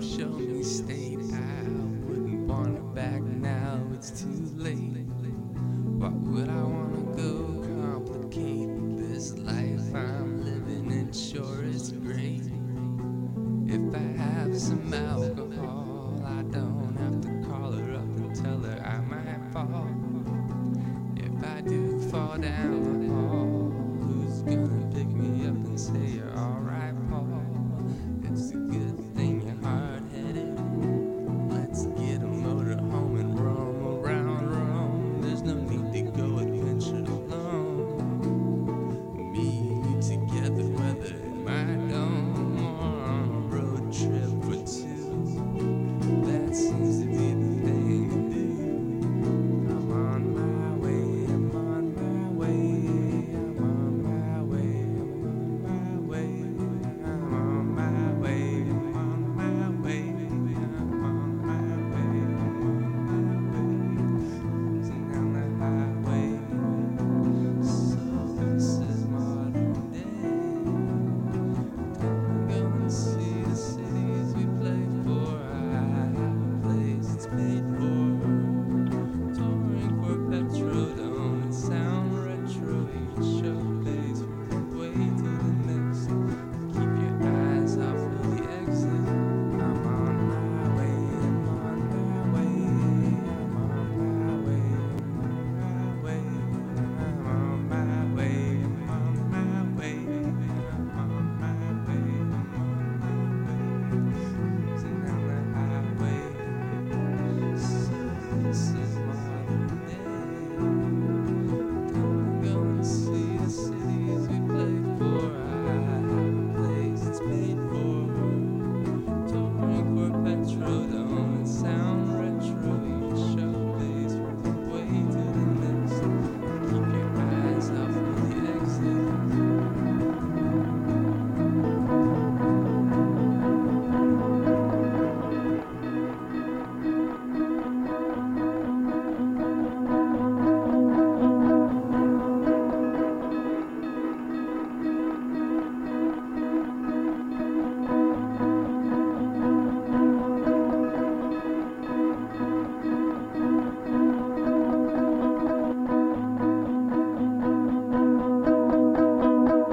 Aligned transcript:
show 0.00 0.28
me 0.28 0.62
state. 0.62 1.18
I 1.32 1.62
wouldn't 2.04 2.46
want 2.46 2.76
it 2.76 2.94
back 2.94 3.22
now, 3.22 3.80
it's 3.94 4.10
too 4.22 4.52
late. 4.56 5.06
Why 5.98 6.08
would 6.08 6.48
I 6.50 6.62
wanna 6.62 7.02
go 7.16 7.64
complicate 7.80 8.68
this 8.98 9.38
life 9.38 9.94
I'm 9.94 10.44
living? 10.44 10.90
It 10.92 11.14
sure 11.14 11.64
is 11.64 11.92
great 11.92 12.42
if 13.66 13.94
I 13.94 14.22
have 14.22 14.54
some 14.58 14.92
alcohol. 14.92 16.22
I 16.24 16.42
don't. 16.42 16.75